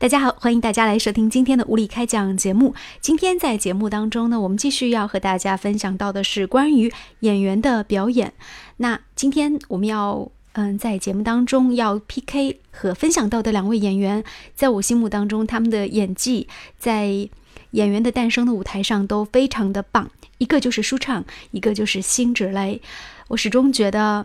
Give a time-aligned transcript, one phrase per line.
[0.00, 2.72] 大家好，欢迎大家来收听今天的无理开讲节目。
[3.00, 8.32] 今天在节目当中呢，我们继续要和大家分享到的是关于演员的表演。
[8.76, 14.22] 那今天我们要嗯，在节目当中要 PK 和分享到的两位演员，
[14.54, 16.46] 在我心目当中，他们的演技
[16.78, 17.28] 在
[17.72, 20.08] 演员的诞生的舞台上都非常的棒。
[20.38, 22.80] 一个就是舒畅，一个就是辛芷蕾。
[23.26, 24.24] 我始终觉得。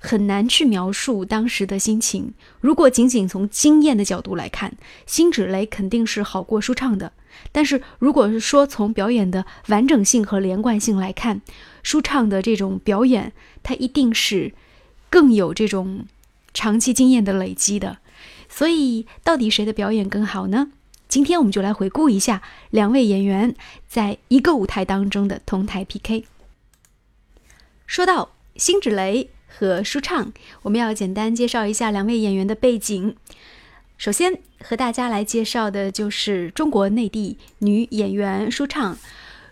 [0.00, 2.32] 很难去描述当时的心情。
[2.60, 4.74] 如果仅仅从经验的角度来看，
[5.06, 7.12] 辛芷蕾肯定是好过舒畅的。
[7.52, 11.42] 但是如果是说从表演的完整性和连贯性来看，
[11.82, 13.32] 舒畅的这种表演，
[13.62, 14.52] 它一定是
[15.08, 16.06] 更有这种
[16.52, 17.98] 长期经验的累积的。
[18.48, 20.72] 所以，到底谁的表演更好呢？
[21.08, 23.54] 今天我们就来回顾一下两位演员
[23.86, 26.24] 在一个舞台当中的同台 PK。
[27.86, 29.30] 说到辛芷蕾。
[29.50, 30.32] 和舒畅，
[30.62, 33.16] 我们要简单介绍一下两位演员的背景。
[33.98, 38.96] 首先和大家来介绍的就是中国内地女演员舒畅。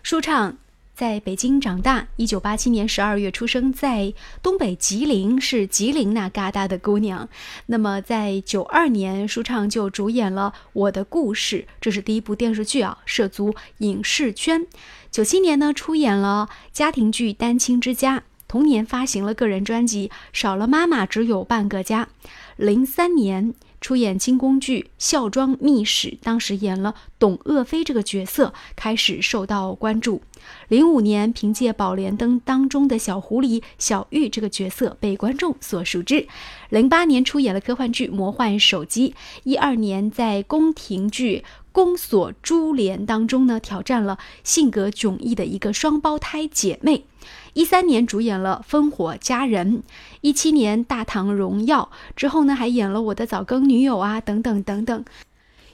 [0.01, 0.57] 舒畅
[0.95, 7.29] 在北京长大，一九八七年十二月出生在东北吉林，是吉林那旮瘩的姑娘。
[7.67, 14.65] 那么在九二年，舒畅就主演了《我的故事》，这是第一部电视剧啊，涉足影视圈。
[15.11, 18.19] 九七年呢，出演了家庭剧《单亲之家》。
[18.49, 22.09] 同年发行了个人专辑《少了妈妈只有半个家》，
[22.57, 30.23] 零三年出演清宫剧《孝庄秘史》，当时演了董鄂妃这个角色，开始受到关注。
[30.67, 36.27] 零五年凭借《宝莲灯》当中的小狐狸小玉这个角色被观众所熟知。
[36.69, 39.11] 零八年出演了科幻剧《魔幻手机》，
[39.43, 41.39] 一二年在宫廷剧
[41.71, 47.05] 《宫锁珠帘》当中呢挑战了性格迥异的一个双胞胎姐妹。
[47.53, 49.77] 一三年主演了《烽火佳人》，
[50.21, 55.05] 一七年《大唐荣耀》之后呢，还演了《我的早更女友》啊，等等等等。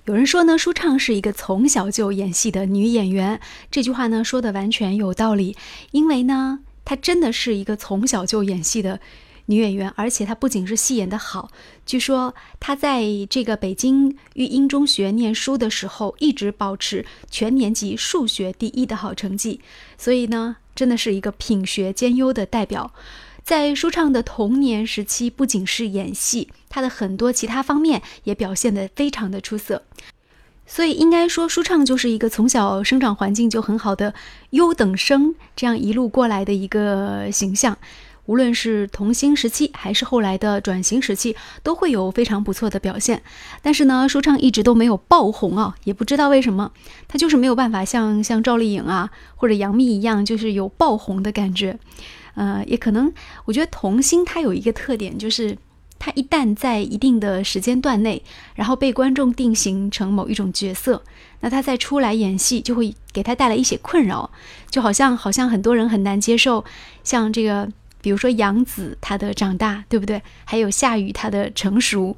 [0.06, 3.40] 有人说呢，舒畅是一个从小就演戏的女演员，
[3.72, 5.56] 这句话呢说的完全有道理，
[5.92, 9.00] 因为呢，她真的是一个从小就演戏的
[9.46, 11.50] 女演员，而且她不仅是戏演得好，
[11.86, 19.60] 据说她在这个北京育英中学念书的时候，一直保持全年级数学第一的好成绩，
[19.98, 20.58] 所以呢。
[20.76, 22.92] 真的是一个品学兼优的代表，
[23.46, 29.84] 在舒畅的童年时期，不仅是演戏，她的很多其他方面也表现得非常的出色。
[30.68, 34.14] 所以应该说，舒畅就是一个从小生长环境就很好的
[34.50, 37.78] 优等生，这样一路过来的一个形象。
[38.26, 43.22] 无论是童星时期，还是后来的转型时期，都会有非常不错的表现。
[43.62, 46.72] 但是呢，舒畅一直都没有爆红啊，也不知道为什么，
[47.08, 51.78] 他就是没有办法像像赵丽颖啊或者杨幂一样，就是有爆红的感觉。
[52.34, 53.14] 呃，也可能，
[53.46, 55.56] 我觉得童星他有一个特点，就是
[56.00, 58.24] 他一旦在一定的时间段内，
[58.56, 61.04] 然后被观众定型成某一种角色，
[61.42, 64.32] 那他再出来演戏，就会给他带来一些困扰，
[64.70, 66.66] 就好像好像很多人很难接受，
[67.04, 67.70] 像这个。
[68.06, 70.22] 比如说杨紫她的长大，对不对？
[70.44, 72.16] 还有夏雨她的成熟，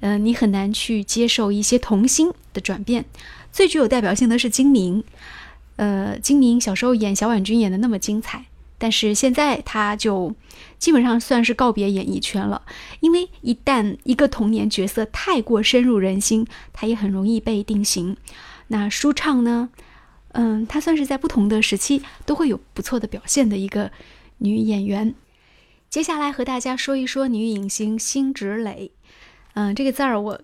[0.00, 3.04] 嗯，你很难去接受一些童心的转变。
[3.52, 5.04] 最具有代表性的是金明，
[5.76, 8.46] 呃，金明小时候演小婉君演的那么精彩，
[8.78, 10.34] 但是现在他就
[10.78, 12.62] 基本上算是告别演艺圈了，
[13.00, 18.16] 因为一旦一个童年角色太过深入人心，他也很容易被定型。
[18.68, 19.68] 那舒畅呢？
[20.32, 23.90] 嗯，他算是在不同的时期都会有不错的表现的一个。
[24.38, 25.14] 女演员，
[25.90, 28.92] 接下来和大家说一说女影星辛芷蕾。
[29.54, 30.40] 嗯，这个字儿我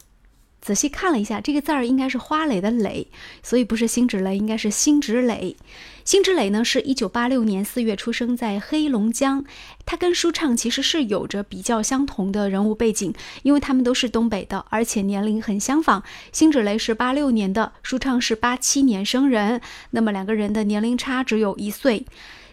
[0.61, 3.07] 仔细看了一下，这个字儿应该是花蕾的蕾，
[3.43, 5.57] 所以不是辛芷蕾，应该是辛芷蕾。
[6.05, 9.45] 辛芷蕾呢，是一九八六年四月出生在黑龙江。
[9.87, 16.03] 她跟舒畅其实是有着比较相同的人物背景，因为他们都是东北的，而且年龄很相仿。
[16.33, 22.05] 辛芷蕾是八六年的，舒畅是八七年生人，那么两个人的年龄差只有一岁。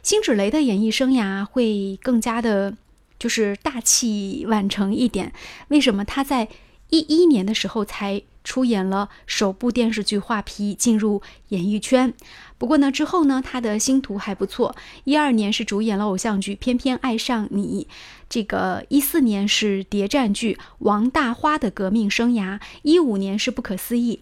[0.04, 2.76] 辛芷蕾的演艺生涯会更加的，
[3.20, 5.32] 就是大器晚成一点。
[5.68, 6.48] 为什么她在
[6.90, 12.14] 一一年的时候才出演了首部电视剧《画皮》，进入演艺圈？
[12.58, 14.76] 不过呢，之后呢，她的星途还不错。
[15.04, 17.88] 一二年是主演了偶像剧《偏偏爱上你》，
[18.28, 24.20] 这个一四年是谍战剧《王大花的革命生涯》，一五年是不可思议。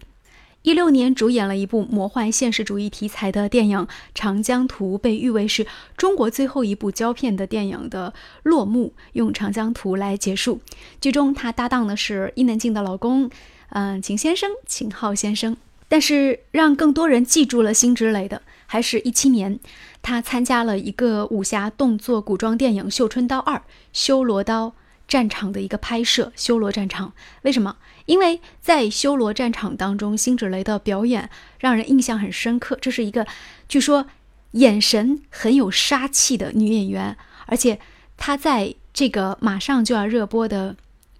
[0.62, 3.78] 一六年主演了一部魔幻现实主义题材的电影
[4.14, 5.66] 《长江图》，被誉为是
[5.96, 8.12] 中国最后一部胶片的电影的
[8.42, 10.60] 落幕，用《长江图》来结束。
[11.00, 13.30] 剧中他搭档的是伊能静的老公，
[13.70, 15.56] 嗯，秦先生，秦昊先生。
[15.88, 19.58] 但是让更多人记住了辛芷蕾的，还是一七年，
[20.02, 23.62] 他参加了一个武侠动作古装电影《绣春刀二：
[23.94, 24.66] 修罗刀》。
[25.10, 27.12] 战场的一个拍摄，修罗战场。
[27.42, 27.76] 为什么？
[28.06, 31.28] 因为在修罗战场当中，辛芷蕾的表演
[31.58, 32.78] 让人印象很深刻。
[32.80, 33.26] 这是一个
[33.68, 34.06] 据说
[34.52, 37.16] 眼神很有杀气的女演员，
[37.46, 37.80] 而且
[38.16, 40.76] 她在这个马上就要热播的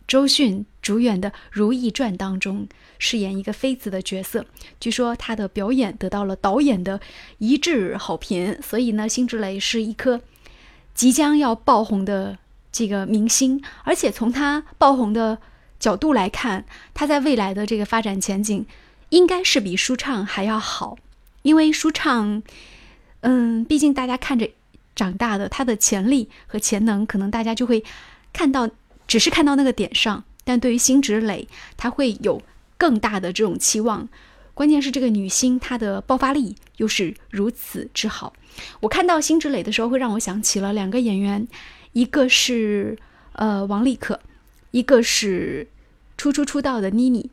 [0.06, 4.46] 周迅主演的《如懿传》当中饰演一个妃子的角色。
[4.78, 7.00] 据说她的表演得到了导演的
[7.38, 10.20] 一致好评，所以呢，辛芷蕾是一颗。
[10.92, 12.38] 即将要爆红的
[12.72, 15.38] 这个明星，而且从他爆红的
[15.78, 16.64] 角度来看，
[16.94, 18.66] 他在未来的这个发展前景，
[19.08, 20.96] 应该是比舒畅还要好。
[21.42, 22.42] 因为舒畅，
[23.20, 24.48] 嗯，毕竟大家看着
[24.94, 27.82] 长大的，他的潜力和潜能，可能大家就会
[28.32, 28.68] 看到，
[29.06, 30.24] 只是看到那个点上。
[30.44, 32.42] 但对于辛芷蕾，他会有
[32.76, 34.08] 更大的这种期望。
[34.52, 38.34] 关键是这个女星，她的爆发力又是如此之好。
[38.80, 41.48] 我看到辛芷蕾的时候，会让我想起了两个演员，
[41.92, 42.98] 一个是
[43.32, 44.20] 呃王丽可，
[44.70, 45.68] 一个是
[46.16, 47.30] 初初出道的妮妮。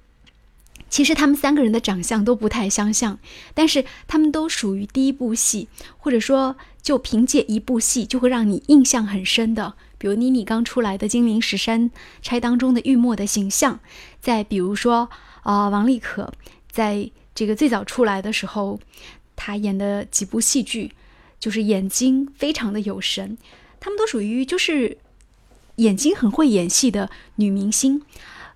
[0.89, 3.19] 其实他们三个人的长相都不太相像，
[3.53, 5.67] 但是他们都属于第一部戏，
[5.97, 9.73] 或者说就凭借一部戏就会让你印象很深的。
[9.97, 13.79] 比如妮妮刚出来的《金陵十三钗》当中的玉墨的形象，
[14.21, 15.09] 再比如说
[15.43, 16.33] 啊王丽可
[16.71, 18.79] 在这个最早出来的时候，
[19.35, 20.93] 她演的几部戏剧。
[21.39, 23.37] 就是眼睛非常的有神，
[23.79, 24.97] 他们都属于就是
[25.77, 28.01] 眼睛很会演戏的女明星。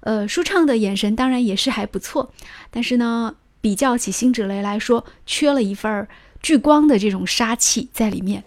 [0.01, 2.33] 呃，舒畅的眼神当然也是还不错，
[2.71, 6.07] 但是呢，比较起辛芷蕾来说，缺了一份
[6.41, 8.43] 聚光的这种杀气在里面。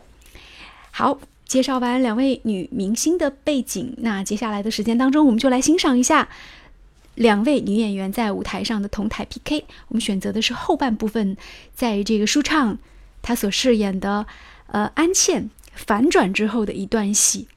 [0.91, 6.29] 好，介绍完两位女明星的背景，那接下来的时间当中，我们就来欣赏一下
[7.15, 9.65] 两位女演员在舞台上的同台 PK。
[9.87, 11.37] 我们选择的是后半部分，
[11.73, 12.79] 在这个舒畅。
[13.23, 14.27] 她所饰演的，
[14.67, 17.49] 呃，安茜反转之后的一段戏，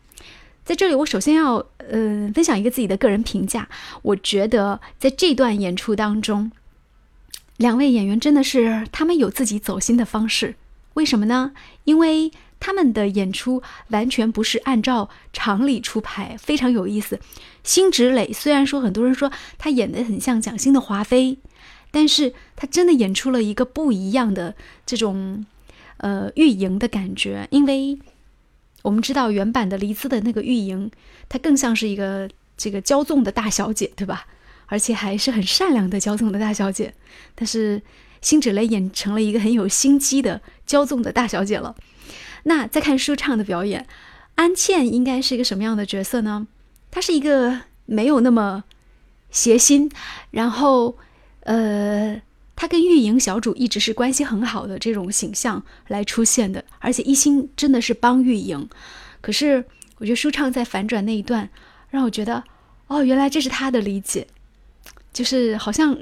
[0.66, 3.70] 在这里，我首先要，嗯，分享一个自己的个人评价。
[4.02, 6.52] 我觉得在这段演出当中，
[7.58, 10.56] 两位演员真的是他们有自己走心的方式。
[10.96, 11.54] 为什么呢？
[11.86, 17.20] 因为他们的演出完全不是按照常理出牌，非常有意思。
[17.64, 21.38] 辛芷蕾虽然说很多人说她演的很像蒋欣的华妃，
[21.92, 24.56] 但是她真的演出了一个不一样的
[24.86, 25.46] 这种。
[25.98, 27.98] 呃，玉莹的感觉，因为
[28.84, 30.92] 我们知道原版的黎姿的那个玉莹，
[31.28, 34.28] 她更像是一个这个骄纵的大小姐，对吧？
[34.68, 36.94] 而且还是很善良的骄纵的大小姐。
[37.34, 37.82] 但是
[38.22, 41.76] 辛芷蕾演成了一个很有心机的骄纵的大小姐了。
[42.44, 43.88] 那再看舒畅的表演，
[44.36, 46.48] 安茜应该是一个什么样的角色呢？
[46.92, 48.64] 她是一个没有那么
[49.32, 49.92] 邪心，
[50.32, 50.98] 然后
[51.42, 52.22] 呃。
[52.58, 58.68] 他跟玉莹小主一直是关系很好的这种形象来出现的，而且一心真的是帮玉莹。
[59.22, 59.64] 可是
[60.00, 61.50] 我觉得舒畅在反转那一段，
[61.92, 62.44] 让我觉得，
[62.88, 64.26] 哦，原来这是他的理解，
[65.14, 66.00] 就是好像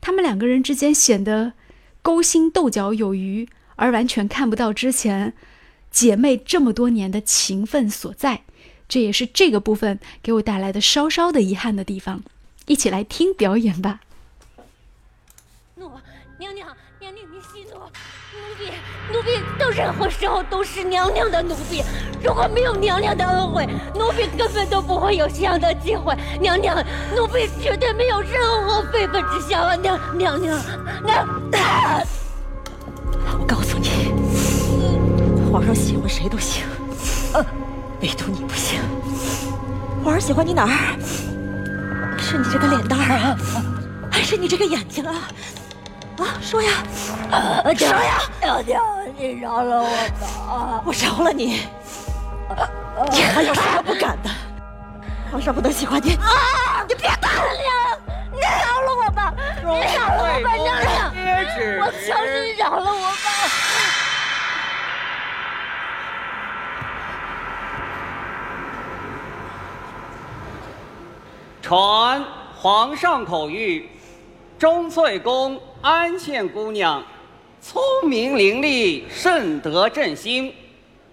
[0.00, 1.52] 他们两个人之间显得
[2.00, 3.46] 勾心斗角有余，
[3.76, 5.34] 而完全看不到之前
[5.90, 8.42] 姐妹这么多年的情分所在。
[8.88, 12.22] 这也是这个部分给我带来的稍稍的遗憾的地方。
[12.66, 14.00] 一起来听表演吧。
[15.76, 15.90] 奴
[16.38, 16.68] 娘娘，
[17.00, 18.70] 娘娘，你息怒，奴婢，
[19.12, 21.82] 奴婢到任何时候都是娘娘的奴婢。
[22.22, 26.16] 如果没有娘娘的恩惠，奴婢根本都不会有这样的机会。
[26.40, 26.76] 娘娘，
[27.16, 29.74] 奴婢绝对没有任何非分之想啊！
[29.74, 30.56] 娘娘娘，
[31.04, 31.26] 娘，
[33.40, 34.12] 我告诉你，
[35.50, 36.64] 皇上喜欢谁都行，
[38.00, 38.80] 唯独你不行。
[40.04, 40.96] 皇上喜欢你哪儿？
[42.16, 43.36] 是你这个脸蛋儿啊，
[44.08, 45.28] 还是你这个眼睛啊？
[46.18, 46.70] 啊，说呀，
[47.76, 48.82] 说呀，娘娘，
[49.16, 49.88] 你饶了我
[50.20, 50.82] 吧！
[50.84, 51.66] 我饶了你，
[53.10, 54.30] 你还有什么不敢的？
[55.32, 56.84] 皇上不能喜欢你啊！
[56.88, 57.98] 你别打了，娘，
[58.32, 59.34] 你饶了我吧！
[59.58, 59.64] 你
[59.96, 61.12] 饶了我吧，娘娘！
[61.80, 63.28] 我求你饶了我吧！
[71.60, 72.24] 传
[72.56, 73.86] 皇上口谕，
[74.58, 75.60] 钟粹宫。
[75.84, 77.04] 安茜姑娘，
[77.60, 80.50] 聪明伶俐，甚得朕心。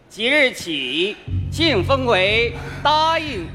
[0.07, 1.17] 即日起，
[1.51, 3.45] 晋封为答应，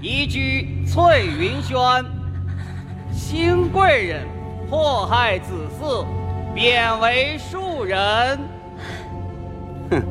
[0.00, 1.76] 移居翠云轩。
[3.12, 4.28] 新贵人
[4.70, 6.06] 迫害子嗣，
[6.54, 8.38] 贬为庶人。
[9.90, 10.02] 哼！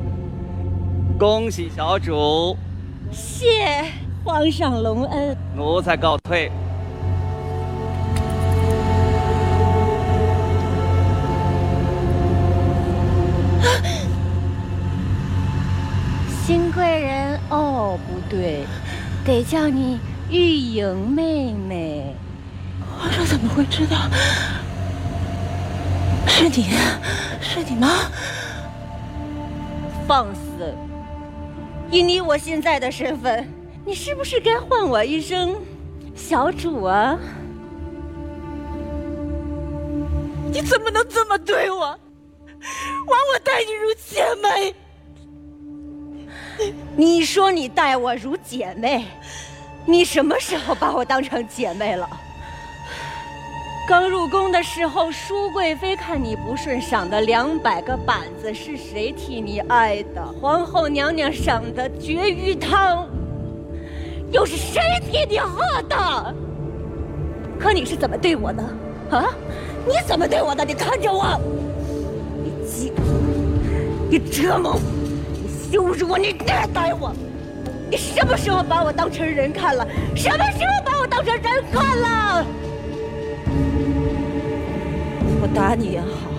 [1.18, 2.58] 恭喜小主，
[3.14, 3.86] 谢
[4.26, 5.38] 皇上隆恩。
[5.56, 6.52] 奴才告退。
[17.98, 18.66] 不对，
[19.26, 22.16] 得叫你玉莹妹妹。
[22.96, 23.98] 皇上怎么会知道
[26.28, 26.70] 是你？
[27.42, 27.90] 是你吗？
[30.08, 30.74] 放肆！
[31.92, 33.48] 以你我现在的身份，
[33.86, 35.56] 你是不是该唤我一声
[36.16, 37.18] 小主啊？
[40.52, 41.80] 你怎么能这么对我？
[41.80, 42.00] 枉
[43.34, 44.76] 我待你如姐妹。
[46.96, 49.06] 你说你待我如姐妹，
[49.86, 52.10] 你什么时候把我当成姐妹了？
[53.86, 60.26] 刚入宫的时候，淑贵妃看你不顺，赏的两百个板子，是谁替你挨的？
[60.42, 63.06] 皇后娘娘赏的绝育汤，
[64.32, 64.82] 又是谁
[65.12, 66.36] 替你喝的？
[67.60, 68.64] 可你是怎么对我的？
[69.12, 69.26] 啊？
[69.86, 70.64] 你怎么对我的？
[70.64, 71.38] 你看着我，
[72.42, 72.94] 你欺，
[74.10, 74.80] 你折磨我，
[75.74, 77.12] 羞辱我，你虐待我，
[77.90, 79.84] 你什么时候把我当成人看了？
[80.16, 82.46] 什么时候把我当成人看了？
[85.42, 86.30] 我打你也好，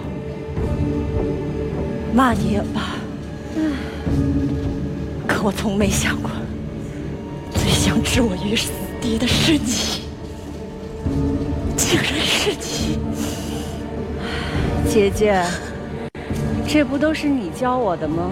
[2.15, 2.95] 骂你也罢，
[5.27, 6.31] 可我从没想过，
[7.51, 10.01] 最想置我于死地的是你，
[11.77, 13.01] 竟然是你！
[14.89, 15.45] 姐姐，
[16.69, 18.31] 这不都是你教我的吗？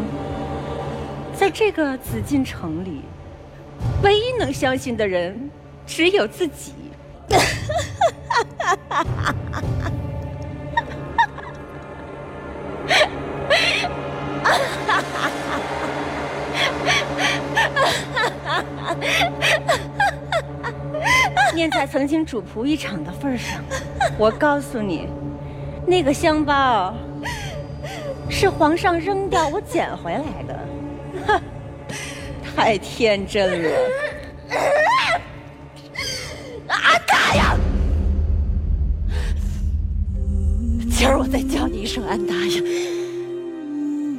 [1.42, 3.02] 在这个紫禁城里，
[4.00, 5.50] 唯一能相信的人
[5.84, 6.72] 只有自己。
[21.52, 23.58] 念在曾经主仆一场的份上，
[24.16, 25.08] 我告诉你，
[25.88, 26.94] 那个香包
[28.30, 30.56] 是皇上扔掉我捡回来的，
[32.62, 33.70] 太天真了。
[36.68, 37.56] 安大呀！
[40.88, 42.62] 今儿我再叫你一声安大呀，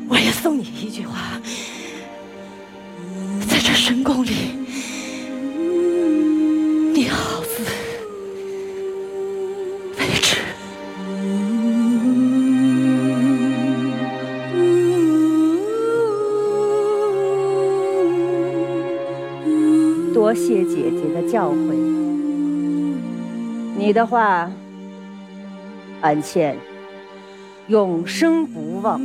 [0.09, 1.39] 我也送你一句话，
[3.47, 4.52] 在这深宫里，
[20.13, 21.73] 多谢姐姐的教诲，
[23.75, 24.51] 你的话，
[26.01, 26.55] 安茜
[27.67, 29.01] 永生不忘。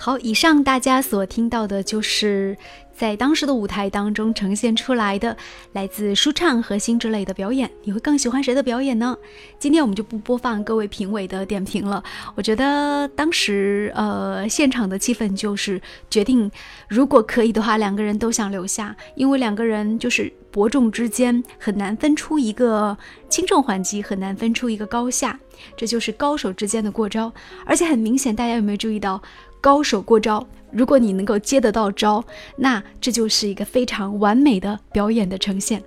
[0.00, 2.56] 好，以上大家所听到的就是
[3.02, 5.36] 在当时的舞台当中呈现出来的
[5.72, 7.68] 来自舒畅和辛芷蕾的表演。
[7.82, 9.18] 你会更喜欢谁的表演呢？
[9.58, 12.00] 今天我们就不播放各位评委的点评了。
[12.36, 16.48] 我觉得当时呃现场的气氛就是决定，
[16.86, 22.96] 如果可以的话，两个人都想留下，因为两个人就是伯仲之间很难分出一个
[23.28, 25.36] 轻重缓急，很难分出一个高下，
[25.76, 27.32] 这就是高手之间的过招。
[27.66, 29.20] 而且很明显，大家有没有注意到？
[29.60, 32.24] 高手过招，如果你能够接得到招，
[32.56, 35.82] 那这就是一个非常完美的表演的呈现。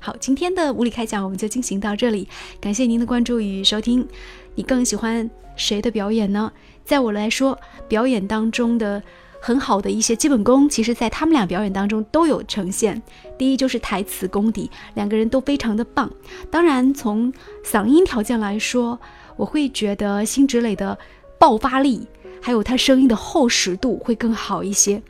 [0.00, 2.28] 好，今天的无理开讲我们就进行到这里，
[2.60, 4.06] 感谢您的关注与收听。
[4.54, 6.52] 你更喜欢谁的表演呢？
[6.84, 9.02] 在我来说，表演当中的
[9.40, 13.00] 很好的一些基本功，其实在他们俩表演当中都有呈现。
[13.38, 16.10] 第一就是台词功底，两个人都非常的棒。
[16.50, 17.32] 当然，从
[17.64, 18.98] 嗓音条件来说，
[19.36, 20.96] 我会觉得辛芷蕾的
[21.38, 22.06] 爆发力。
[22.46, 25.02] 还有他声音的厚实度会更好一些，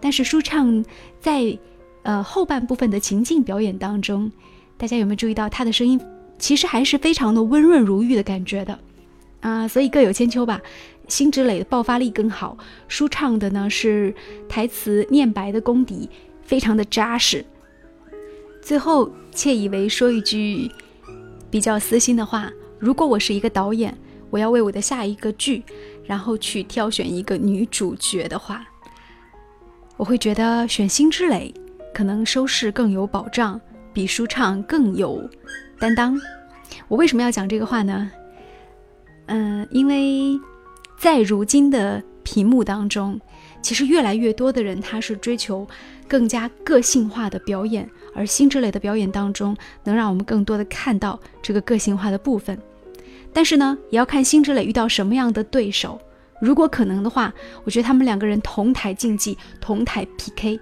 [0.00, 0.84] 但是舒畅
[1.18, 1.58] 在
[2.04, 4.30] 呃后半部分的情境表演当中，
[4.76, 6.00] 大家有没有注意到他的声音
[6.38, 8.78] 其实还是非常的温润如玉的感觉的
[9.40, 9.66] 啊？
[9.66, 10.62] 所以各有千秋吧。
[11.08, 14.14] 辛芷蕾的爆发力更好，舒畅的呢是
[14.48, 16.08] 台词念白的功底
[16.44, 17.44] 非常的扎实。
[18.62, 20.70] 最后，窃以为说一句
[21.50, 23.92] 比较私心的话：如果我是一个导演，
[24.30, 25.64] 我要为我的下一个剧。
[26.06, 28.64] 然后去挑选一个女主角的话，
[29.96, 31.52] 我会觉得选辛芷蕾
[31.92, 33.60] 可能收视更有保障，
[33.92, 35.28] 比舒畅更有
[35.78, 36.18] 担当。
[36.88, 38.10] 我为什么要讲这个话呢？
[39.26, 40.38] 嗯，因为
[40.98, 43.20] 在如今的屏幕当中，
[43.60, 45.66] 其实越来越多的人他是追求
[46.06, 52.56] 更加个性化的表演，而辛芷蕾的表演当中能让我们更多的看到这个个性化的部分。
[53.36, 56.00] 但是呢，也要看辛芷蕾遇到什么样的对手。
[56.40, 57.30] 如果可能的话，
[57.64, 60.58] 我觉得他们两个人同台竞技，同台 PK，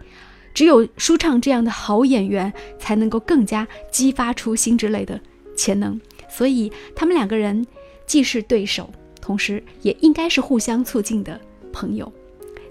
[0.52, 5.20] 只有舒畅这样的好演员，才能够更加激发出辛芷蕾的
[5.56, 6.00] 潜能。
[6.28, 7.64] 所以他们两个人
[8.06, 8.90] 既是对手，
[9.20, 11.40] 同时也应该是互相促进的
[11.72, 12.12] 朋友。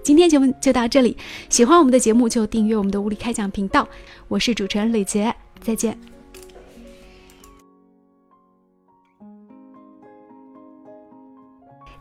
[0.02, 1.16] 今天节目就到这里，
[1.48, 3.88] 喜欢我们的节目就订阅我们的物理开讲频道。
[4.28, 6.13] 我是主持人李杰，再见。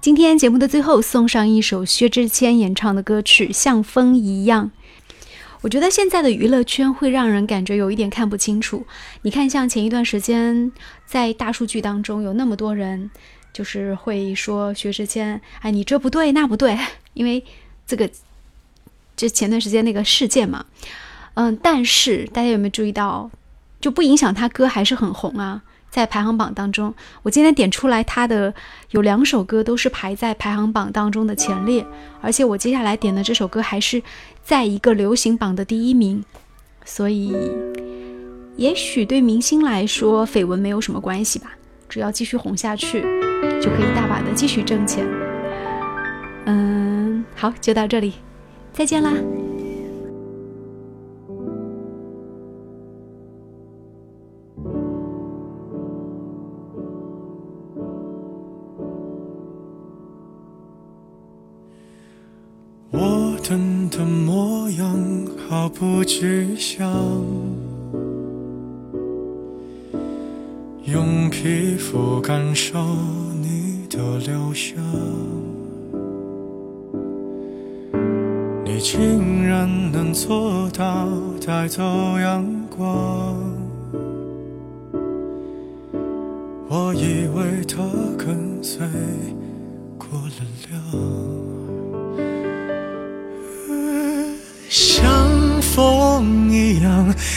[0.03, 4.69] 今天节目的最后送上一首薛之谦演唱的歌曲《像风一样》。
[5.61, 8.85] 我觉得现在的娱乐圈会让人感觉有一点看不清楚。
[9.21, 10.69] 你看，像前一段时间
[11.05, 13.09] 在大数据当中有那么多人，
[13.53, 16.77] 就是会说薛之谦，哎，你这不对那不对，
[17.13, 17.41] 因为
[17.87, 18.09] 这个
[19.15, 20.65] 这前段时间那个事件嘛，
[21.35, 23.31] 嗯，但是大家有没有注意到，
[23.79, 25.63] 就不影响他歌还是很红啊。
[25.93, 28.51] 在排行榜当中，我今天点出来他的
[28.89, 31.85] 有两首歌都是排在排行榜当中的前列，
[32.19, 34.01] 而且我接下来点的这首歌还是
[34.43, 36.25] 在一个流行榜的第一名，
[36.83, 37.31] 所以
[38.55, 41.51] 也许对明星来说绯闻没有什么关系吧，
[41.87, 43.03] 只要继续红下去，
[43.61, 45.07] 就可以大把的继续挣钱。
[46.45, 48.13] 嗯，好，就到这里，
[48.73, 49.13] 再见啦。
[63.53, 64.97] 人的模样
[65.47, 66.91] 毫不迹象，
[70.85, 72.83] 用皮肤感受
[73.39, 74.83] 你的留香，
[78.65, 81.07] 你竟然能做到
[81.45, 81.83] 带走
[82.17, 82.43] 阳
[82.75, 83.37] 光，
[86.69, 87.83] 我以为它
[88.17, 88.79] 跟随
[89.99, 90.41] 过了
[90.71, 91.22] 量。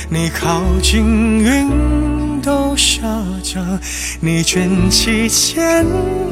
[0.09, 3.03] 你靠近云都下
[3.43, 3.79] 降，
[4.21, 5.85] 你卷起千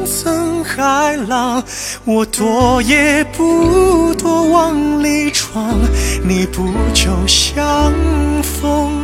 [0.07, 1.63] 层海浪，
[2.05, 5.79] 我躲也不躲往里闯，
[6.23, 7.93] 你不就像
[8.43, 9.04] 风？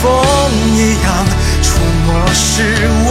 [0.00, 0.10] 风
[0.74, 1.26] 一样，
[1.62, 2.88] 触摸时